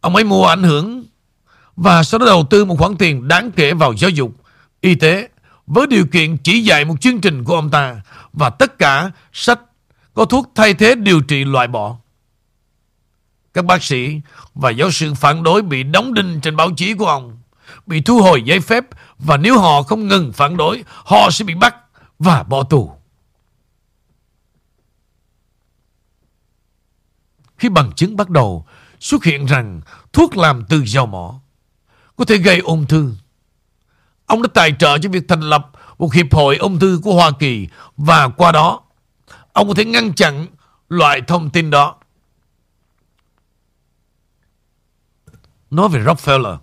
[0.01, 1.05] Ông ấy mua ảnh hưởng
[1.75, 4.31] và sau đó đầu tư một khoản tiền đáng kể vào giáo dục,
[4.81, 5.29] y tế
[5.67, 8.01] với điều kiện chỉ dạy một chương trình của ông ta
[8.33, 9.59] và tất cả sách
[10.13, 11.97] có thuốc thay thế điều trị loại bỏ.
[13.53, 14.21] Các bác sĩ
[14.53, 17.37] và giáo sư phản đối bị đóng đinh trên báo chí của ông,
[17.85, 18.85] bị thu hồi giấy phép
[19.17, 21.75] và nếu họ không ngừng phản đối, họ sẽ bị bắt
[22.19, 22.91] và bỏ tù.
[27.57, 28.65] Khi bằng chứng bắt đầu
[28.99, 29.81] xuất hiện rằng
[30.13, 31.39] thuốc làm từ dầu mỏ
[32.15, 33.13] có thể gây ung thư,
[34.29, 37.31] ông đã tài trợ cho việc thành lập một hiệp hội ung thư của Hoa
[37.39, 38.81] Kỳ và qua đó
[39.53, 40.47] ông có thể ngăn chặn
[40.89, 41.95] loại thông tin đó.
[45.71, 46.57] Nói về Rockefeller,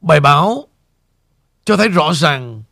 [0.00, 0.68] bài báo
[1.64, 2.62] cho thấy rõ ràng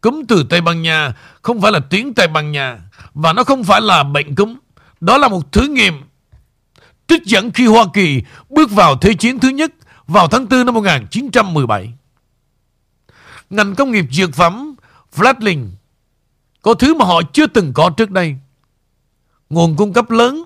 [0.00, 2.78] cúm từ Tây Ban Nha không phải là tiếng Tây Ban Nha
[3.14, 4.56] và nó không phải là bệnh cúm.
[5.00, 6.02] Đó là một thử nghiệm
[7.08, 9.72] trích dẫn khi Hoa Kỳ bước vào Thế chiến thứ nhất
[10.06, 11.92] vào tháng 4 năm 1917.
[13.50, 14.74] Ngành công nghiệp dược phẩm
[15.14, 15.68] Flatling
[16.62, 18.36] có thứ mà họ chưa từng có trước đây.
[19.50, 20.44] Nguồn cung cấp lớn,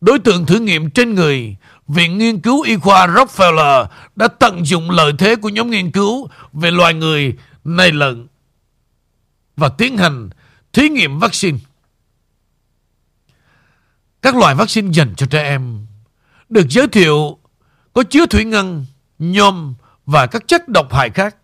[0.00, 1.56] đối tượng thử nghiệm trên người,
[1.88, 6.28] Viện Nghiên cứu Y khoa Rockefeller đã tận dụng lợi thế của nhóm nghiên cứu
[6.52, 8.26] về loài người này lợn
[9.56, 10.30] và tiến hành
[10.72, 11.58] thí nghiệm vaccine.
[14.22, 15.86] Các loại vaccine dành cho trẻ em
[16.48, 17.38] được giới thiệu
[17.92, 18.86] có chứa thủy ngân,
[19.18, 19.74] nhôm
[20.06, 21.36] và các chất độc hại khác.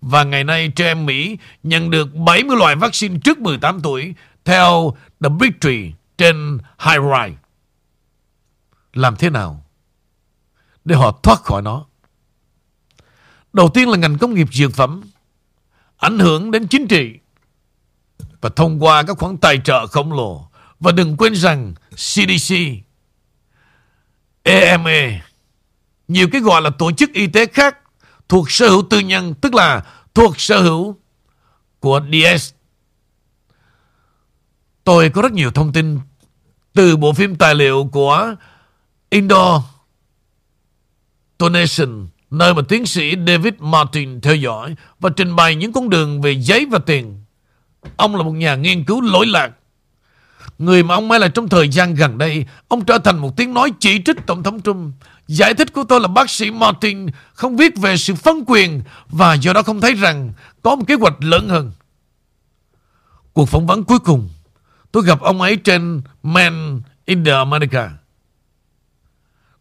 [0.00, 4.96] Và ngày nay trẻ em Mỹ nhận được 70 loại vaccine trước 18 tuổi theo
[5.20, 7.38] The Big Tree trên High Ride.
[8.92, 9.64] Làm thế nào
[10.84, 11.86] để họ thoát khỏi nó?
[13.52, 15.02] Đầu tiên là ngành công nghiệp dược phẩm
[15.96, 17.18] ảnh hưởng đến chính trị
[18.40, 20.48] và thông qua các khoản tài trợ khổng lồ.
[20.80, 22.54] Và đừng quên rằng CDC,
[24.42, 25.20] EMA,
[26.08, 27.76] nhiều cái gọi là tổ chức y tế khác
[28.28, 30.96] thuộc sở hữu tư nhân, tức là thuộc sở hữu
[31.80, 32.52] của DS.
[34.84, 35.98] Tôi có rất nhiều thông tin
[36.72, 38.34] từ bộ phim tài liệu của
[39.10, 39.62] Indo
[41.38, 46.20] Donation nơi mà tiến sĩ David Martin theo dõi và trình bày những con đường
[46.20, 47.24] về giấy và tiền.
[47.96, 49.50] Ông là một nhà nghiên cứu lỗi lạc.
[50.58, 53.54] Người mà ông ấy là trong thời gian gần đây, ông trở thành một tiếng
[53.54, 54.94] nói chỉ trích Tổng thống Trump.
[55.28, 59.34] Giải thích của tôi là bác sĩ Martin không viết về sự phân quyền và
[59.34, 61.72] do đó không thấy rằng có một kế hoạch lớn hơn.
[63.32, 64.28] Cuộc phỏng vấn cuối cùng,
[64.92, 67.90] tôi gặp ông ấy trên Man in the America.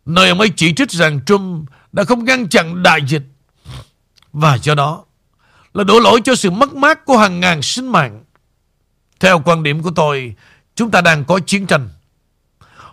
[0.06, 3.24] Nơi ông ấy chỉ trích rằng Trump đã không ngăn chặn đại dịch
[4.34, 5.04] và do đó
[5.74, 8.24] là đổ lỗi cho sự mất mát của hàng ngàn sinh mạng.
[9.20, 10.36] Theo quan điểm của tôi,
[10.76, 11.90] chúng ta đang có chiến tranh.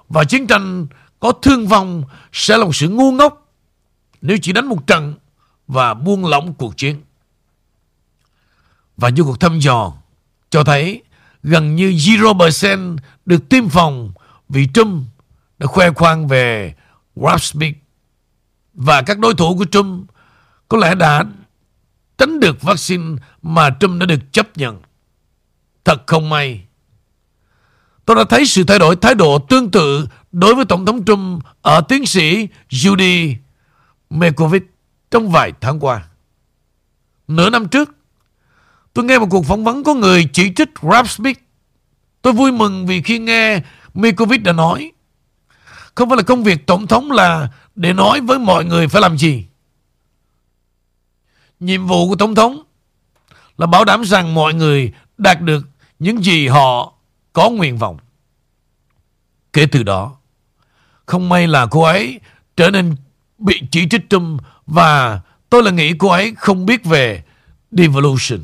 [0.08, 0.86] Và chiến tranh
[1.24, 3.52] có thương vong sẽ là một sự ngu ngốc
[4.20, 5.14] nếu chỉ đánh một trận
[5.66, 7.02] và buông lỏng cuộc chiến.
[8.96, 9.92] Và như cuộc thăm dò
[10.50, 11.02] cho thấy
[11.42, 14.12] gần như 0% được tiêm phòng
[14.48, 15.06] vì Trump
[15.58, 16.74] đã khoe khoang về
[17.16, 17.74] Rapspeak
[18.74, 20.10] và các đối thủ của Trump
[20.68, 21.24] có lẽ đã
[22.18, 24.80] tránh được vaccine mà Trump đã được chấp nhận.
[25.84, 26.64] Thật không may.
[28.04, 31.42] Tôi đã thấy sự thay đổi thái độ tương tự đối với Tổng thống Trump
[31.62, 33.34] ở tiến sĩ Judy
[34.10, 34.62] Mekovic
[35.10, 36.08] trong vài tháng qua.
[37.28, 37.96] Nửa năm trước,
[38.94, 41.38] tôi nghe một cuộc phỏng vấn có người chỉ trích Rap Smith.
[42.22, 43.60] Tôi vui mừng vì khi nghe
[43.94, 44.92] Mekovic đã nói
[45.94, 49.18] không phải là công việc tổng thống là để nói với mọi người phải làm
[49.18, 49.46] gì.
[51.60, 52.62] Nhiệm vụ của tổng thống
[53.58, 55.68] là bảo đảm rằng mọi người đạt được
[55.98, 56.92] những gì họ
[57.32, 57.98] có nguyện vọng.
[59.52, 60.16] Kể từ đó,
[61.06, 62.20] không may là cô ấy
[62.56, 62.96] trở nên
[63.38, 67.22] bị chỉ trích Trump và tôi là nghĩ cô ấy không biết về
[67.72, 68.40] devolution.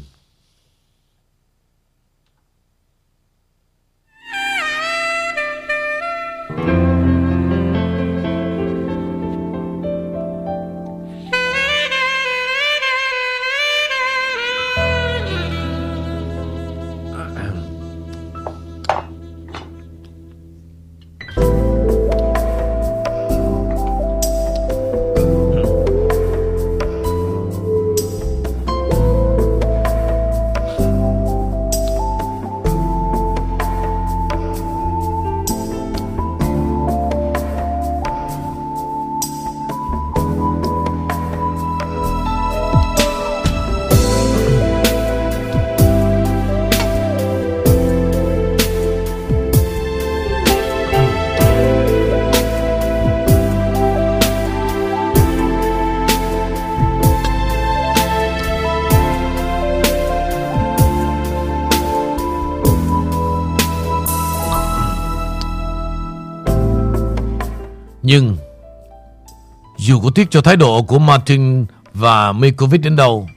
[70.20, 73.28] Tiếc cho thái độ của Martin và Mikovic đến đâu,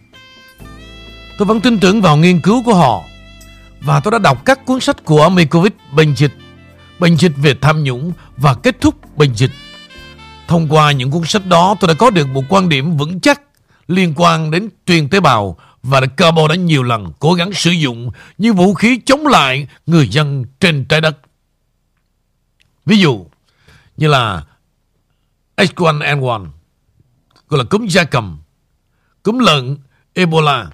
[1.38, 3.04] tôi vẫn tin tưởng vào nghiên cứu của họ.
[3.82, 6.34] Và tôi đã đọc các cuốn sách của Mikovic bệnh dịch,
[7.00, 9.52] bệnh dịch về tham nhũng và kết thúc bệnh dịch.
[10.48, 13.42] Thông qua những cuốn sách đó, tôi đã có được một quan điểm vững chắc
[13.88, 18.12] liên quan đến truyền tế bào và Cabo đã nhiều lần cố gắng sử dụng
[18.38, 21.18] như vũ khí chống lại người dân trên trái đất.
[22.86, 23.26] Ví dụ
[23.98, 24.44] như là
[25.58, 26.46] H1N1
[27.54, 28.38] gọi là cúm da cầm,
[29.24, 29.78] cúm lợn,
[30.14, 30.70] Ebola.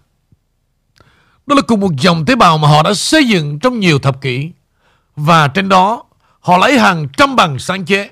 [1.45, 4.21] Đó là cùng một dòng tế bào mà họ đã xây dựng trong nhiều thập
[4.21, 4.51] kỷ
[5.15, 6.03] và trên đó
[6.39, 8.09] họ lấy hàng trăm bằng sáng chế.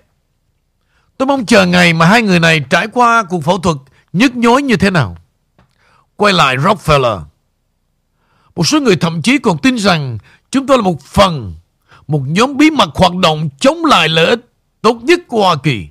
[1.18, 3.78] Tôi mong chờ ngày mà hai người này trải qua cuộc phẫu thuật
[4.14, 5.18] nhức nhối như thế nào.
[6.16, 7.22] Quay lại Rockefeller.
[8.56, 10.18] Một số người thậm chí còn tin rằng
[10.52, 11.56] chúng tôi là một phần,
[12.08, 14.40] một nhóm bí mật hoạt động chống lại lợi ích
[14.82, 15.88] tốt nhất của Hoa Kỳ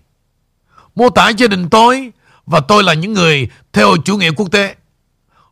[0.96, 2.12] mô tả gia đình tôi
[2.46, 4.76] và tôi là những người theo chủ nghĩa quốc tế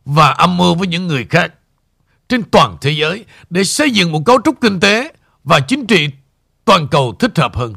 [0.05, 1.53] và âm mưu với những người khác
[2.29, 6.09] trên toàn thế giới để xây dựng một cấu trúc kinh tế và chính trị
[6.65, 7.73] toàn cầu thích hợp hơn.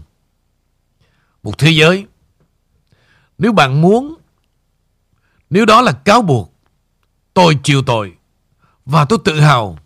[1.42, 2.06] Một thế giới,
[3.38, 4.14] nếu bạn muốn,
[5.50, 6.52] nếu đó là cáo buộc,
[7.34, 8.16] tôi chịu tội
[8.86, 9.78] và tôi tự hào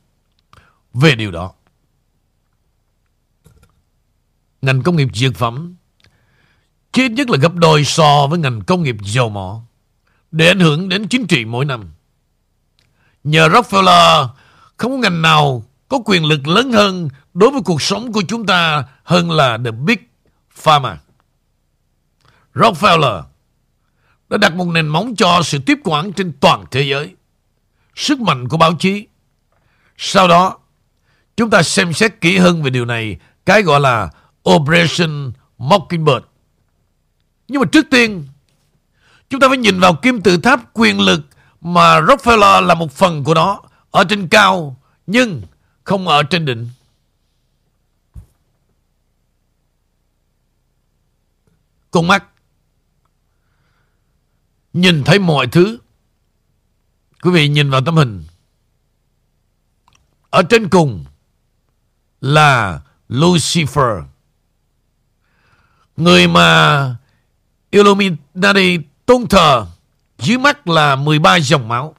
[0.94, 1.52] về điều đó.
[4.62, 5.76] Ngành công nghiệp dược phẩm
[6.92, 9.60] Chứ nhất là gấp đôi so với ngành công nghiệp dầu mỏ
[10.30, 11.90] để ảnh hưởng đến chính trị mỗi năm.
[13.24, 14.28] Nhờ Rockefeller,
[14.76, 18.46] không có ngành nào có quyền lực lớn hơn đối với cuộc sống của chúng
[18.46, 19.98] ta hơn là The Big
[20.54, 20.98] Pharma.
[22.54, 23.22] Rockefeller
[24.28, 27.14] đã đặt một nền móng cho sự tiếp quản trên toàn thế giới.
[27.94, 29.06] Sức mạnh của báo chí.
[29.98, 30.58] Sau đó,
[31.36, 34.10] chúng ta xem xét kỹ hơn về điều này, cái gọi là
[34.50, 36.24] Operation Mockingbird.
[37.48, 38.26] Nhưng mà trước tiên,
[39.32, 41.20] Chúng ta phải nhìn vào kim tự tháp quyền lực
[41.60, 44.76] Mà Rockefeller là một phần của nó, Ở trên cao,
[45.06, 45.42] Nhưng
[45.84, 46.68] không ở trên đỉnh.
[51.90, 52.24] Con mắt
[54.72, 55.78] Nhìn thấy mọi thứ.
[57.22, 58.24] Quý vị nhìn vào tấm hình.
[60.30, 61.04] Ở trên cùng
[62.20, 64.04] Là Lucifer.
[65.96, 66.96] Người mà
[67.72, 69.66] Illuminati tôn thờ
[70.18, 71.94] dưới mắt là 13 dòng máu.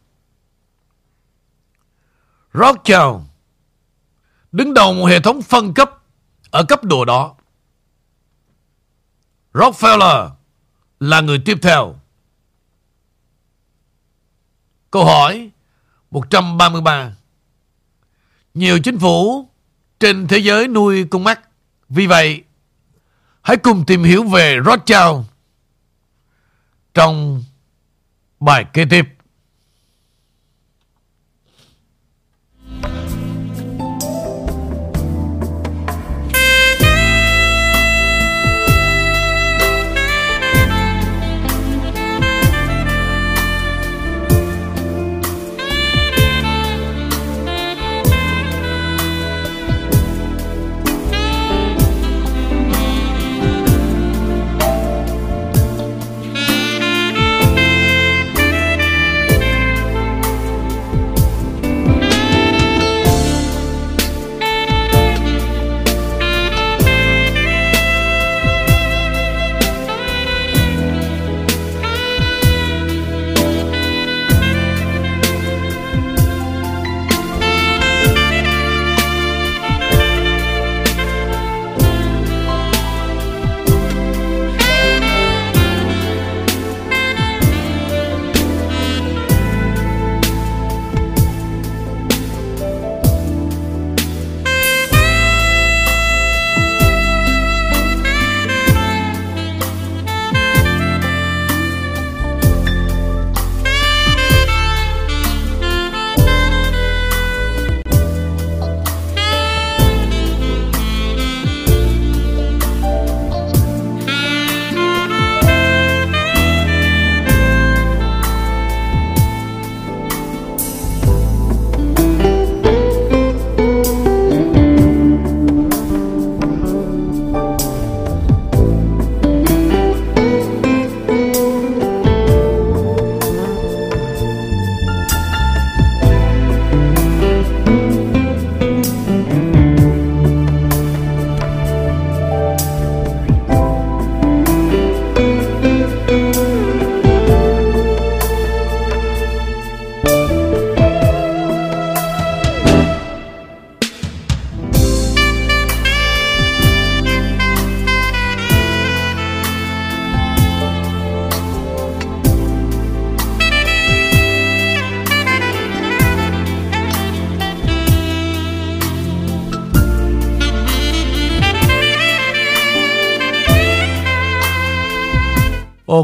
[2.54, 3.16] Rothschild
[4.52, 5.92] đứng đầu một hệ thống phân cấp
[6.52, 7.36] ở cấp độ đó.
[9.54, 10.30] Rockefeller
[11.00, 11.96] là người tiếp theo.
[14.92, 15.50] Câu hỏi
[16.12, 17.16] 133
[18.54, 19.50] Nhiều chính phủ
[20.00, 21.40] trên thế giới nuôi con mắt.
[21.90, 22.44] Vì vậy,
[23.42, 25.33] hãy cùng tìm hiểu về Rothschild
[26.94, 27.44] trong
[28.39, 29.06] bài kế tiếp.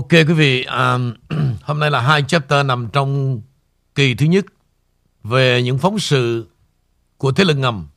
[0.09, 1.13] Ok quý vị, um,
[1.63, 3.41] hôm nay là hai chapter nằm trong
[3.95, 4.45] kỳ thứ nhất
[5.23, 6.47] về những phóng sự
[7.17, 7.87] của thế lực ngầm.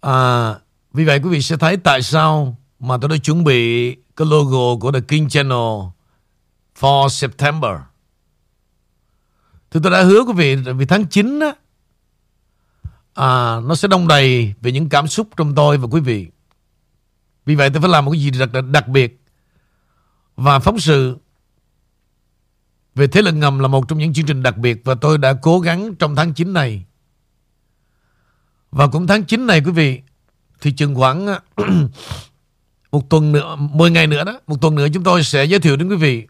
[0.00, 0.48] À,
[0.92, 4.80] vì vậy quý vị sẽ thấy tại sao mà tôi đã chuẩn bị cái logo
[4.80, 5.88] của The King Channel
[6.80, 7.72] for September.
[9.70, 11.52] Thì tôi đã hứa quý vị vì tháng 9 á,
[13.14, 16.26] à, nó sẽ đông đầy về những cảm xúc trong tôi và quý vị.
[17.46, 19.25] Vì vậy tôi phải làm một cái gì đặc, đặc biệt
[20.36, 21.16] và phóng sự
[22.94, 25.34] về thế lực ngầm là một trong những chương trình đặc biệt và tôi đã
[25.42, 26.84] cố gắng trong tháng 9 này.
[28.70, 30.00] Và cũng tháng 9 này quý vị
[30.60, 31.26] thì chừng khoảng
[32.92, 35.76] một tuần nữa, 10 ngày nữa đó, một tuần nữa chúng tôi sẽ giới thiệu
[35.76, 36.26] đến quý vị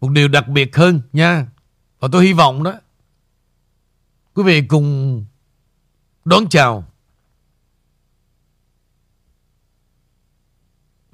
[0.00, 1.46] một điều đặc biệt hơn nha.
[2.00, 2.72] Và tôi hy vọng đó
[4.34, 5.24] quý vị cùng
[6.24, 6.84] đón chào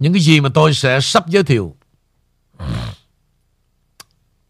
[0.03, 1.77] những cái gì mà tôi sẽ sắp giới thiệu.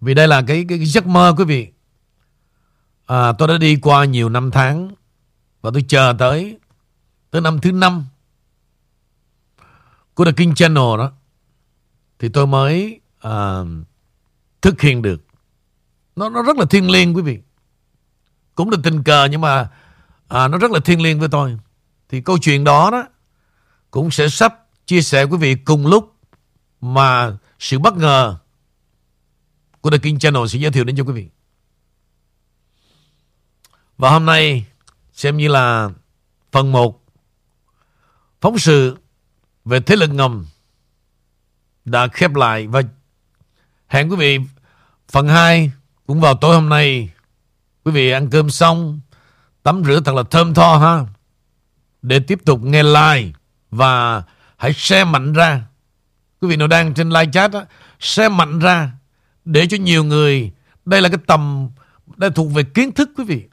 [0.01, 1.69] Vì đây là cái, cái, cái giấc mơ quý vị.
[3.07, 4.91] À, tôi đã đi qua nhiều năm tháng
[5.61, 6.59] và tôi chờ tới
[7.31, 8.07] tới năm thứ năm
[10.15, 11.13] của The King Channel đó
[12.19, 13.61] thì tôi mới à,
[14.63, 15.25] thực hiện được.
[16.17, 17.39] Nó nó rất là thiêng liêng quý vị.
[18.55, 19.69] Cũng là tình cờ nhưng mà
[20.29, 21.59] à, nó rất là thiêng liêng với tôi.
[22.09, 23.05] Thì câu chuyện đó đó
[23.91, 26.17] cũng sẽ sắp chia sẻ quý vị cùng lúc
[26.81, 28.37] mà sự bất ngờ
[29.81, 31.29] của The King Channel sẽ giới thiệu đến cho quý vị.
[33.99, 34.67] Và hôm nay
[35.13, 35.91] xem như là
[36.53, 37.05] phần 1
[38.41, 38.97] phóng sự
[39.65, 40.47] về thế lực ngầm
[41.85, 42.83] đã khép lại và
[43.87, 44.39] hẹn quý vị
[45.09, 45.73] phần 2
[46.07, 47.11] cũng vào tối hôm nay.
[47.85, 49.01] Quý vị ăn cơm xong,
[49.63, 51.07] tắm rửa thật là thơm tho ha.
[52.03, 53.33] Để tiếp tục nghe live
[53.71, 54.23] và
[54.63, 55.65] hãy share mạnh ra.
[56.41, 57.67] Quý vị nào đang trên live chat á,
[58.01, 58.93] share mạnh ra
[59.45, 60.53] để cho nhiều người
[60.85, 61.71] đây là cái tầm
[62.17, 63.45] đây thuộc về kiến thức quý vị.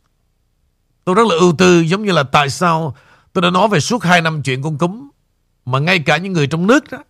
[1.05, 2.95] Tôi rất là ưu tư giống như là tại sao
[3.33, 5.09] tôi đã nói về suốt 2 năm chuyện con cúm
[5.65, 7.03] mà ngay cả những người trong nước đó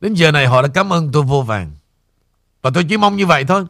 [0.00, 1.70] đến giờ này họ đã cảm ơn tôi vô vàng.
[2.62, 3.64] Và tôi chỉ mong như vậy thôi.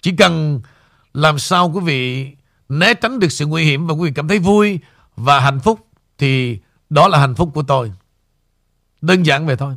[0.00, 0.60] Chỉ cần
[1.14, 2.30] làm sao quý vị
[2.68, 4.78] né tránh được sự nguy hiểm và quý vị cảm thấy vui
[5.16, 5.86] và hạnh phúc
[6.18, 6.58] thì
[6.92, 7.92] đó là hạnh phúc của tôi.
[9.00, 9.76] Đơn giản vậy thôi.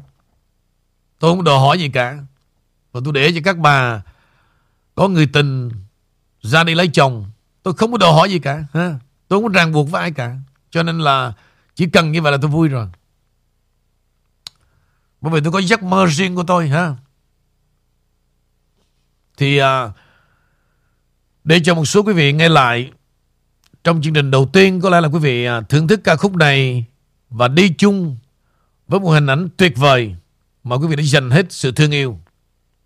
[1.19, 2.17] Tôi không đòi hỏi gì cả.
[2.91, 4.03] Và tôi để cho các bà
[4.95, 5.71] có người tình
[6.41, 7.25] ra đi lấy chồng.
[7.63, 8.65] Tôi không có đòi hỏi gì cả.
[8.73, 8.99] Ha?
[9.27, 10.35] Tôi không có ràng buộc với ai cả.
[10.69, 11.33] Cho nên là
[11.75, 12.87] chỉ cần như vậy là tôi vui rồi.
[15.21, 16.69] Bởi vì tôi có giấc mơ riêng của tôi.
[16.69, 16.95] ha
[19.37, 19.91] Thì à,
[21.43, 22.91] để cho một số quý vị nghe lại
[23.83, 26.35] trong chương trình đầu tiên có lẽ là quý vị à, thưởng thức ca khúc
[26.35, 26.85] này
[27.29, 28.17] và đi chung
[28.87, 30.15] với một hình ảnh tuyệt vời
[30.63, 32.19] mà quý vị đã dành hết sự thương yêu.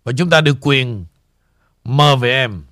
[0.04, 1.04] Và chúng ta được quyền
[1.84, 2.62] mơ về em.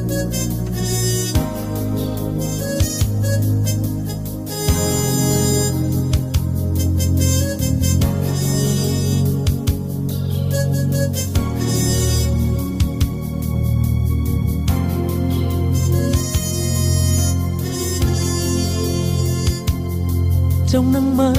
[0.00, 0.61] Thank
[20.72, 21.32] trong nắng mơ,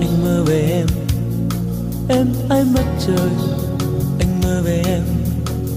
[0.00, 0.86] anh mơ về em.
[2.08, 3.30] Em ai mất trời,
[4.18, 5.02] anh mơ về em.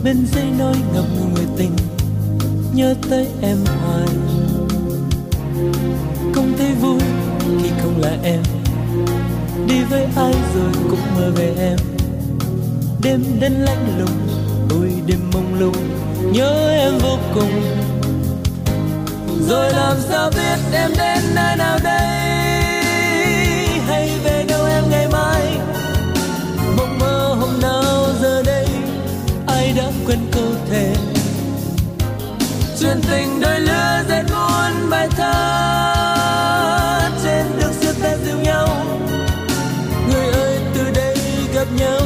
[0.04, 1.72] Bên dây nói ngập ngừng người tình,
[2.74, 4.08] nhớ tới em hoài.
[6.34, 7.00] Không thấy vui
[7.62, 8.42] khi không là em.
[9.68, 11.78] Đi với ai rồi cũng mơ về em.
[13.02, 14.28] Đêm đến lạnh lùng,
[14.70, 15.76] ôi đêm mông lung,
[16.34, 17.62] nhớ em vô cùng.
[19.50, 22.53] Rồi làm sao biết em đến nơi nào đây?
[32.84, 35.34] Chuyện tình đôi lứa dệt muôn bài thơ
[37.24, 38.68] trên đường xưa ta dìu nhau.
[40.10, 41.16] Người ơi, từ đây
[41.54, 42.00] gặp nhau,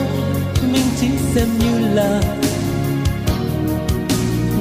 [0.72, 2.22] mình chỉ xem như là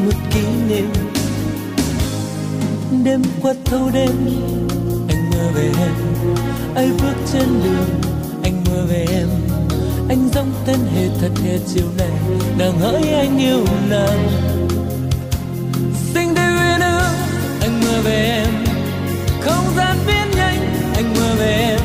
[0.05, 0.93] một kỷ niệm.
[3.05, 4.13] Đêm qua thâu đêm,
[5.09, 5.95] anh mơ về em.
[6.75, 8.01] Ai bước trên đường,
[8.43, 9.29] anh mơ về em.
[10.09, 12.13] Anh dòng tên hề thật hề chiều này
[12.59, 14.29] nàng hỡi anh yêu nàng.
[18.07, 18.65] Về em.
[19.41, 21.81] Không gian biến nhanh anh mơ về em.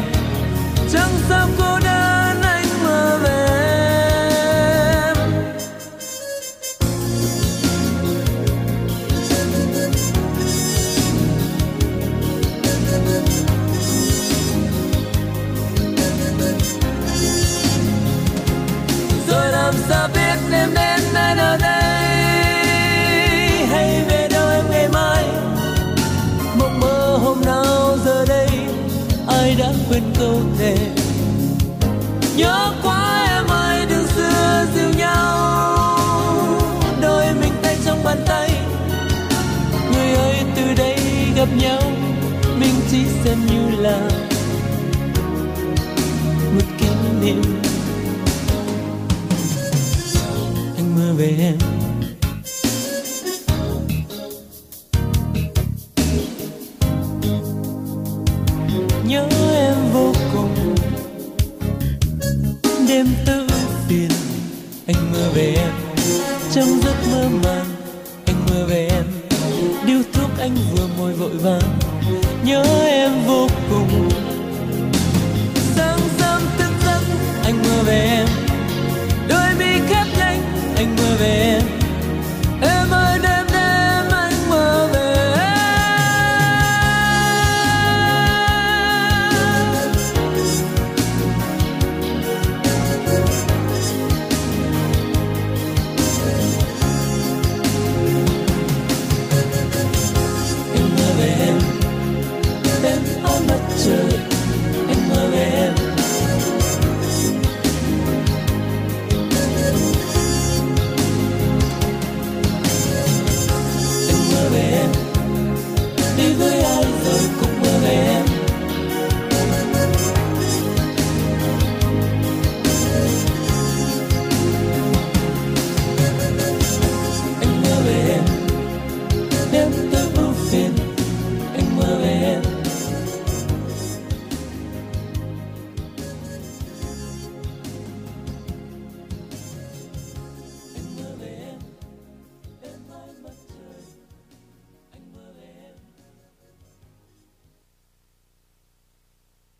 [0.93, 1.91] Chẳng sao cô đơn
[32.36, 32.70] nhớ
[66.54, 67.66] trong giấc mơ màng,
[68.26, 69.04] anh mơ về em.
[69.86, 71.80] Điêu thuốc anh vừa môi vội vàng,
[72.45, 74.10] nhớ em vô cùng.
[75.76, 77.02] Sáng sớm thức giấc,
[77.43, 78.28] anh mơ về em.
[79.30, 80.41] Đôi mi khép nhanh,
[80.76, 81.61] anh mơ về em.